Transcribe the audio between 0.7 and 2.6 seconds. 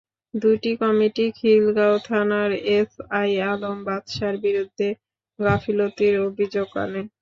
committee Khilgaon থানার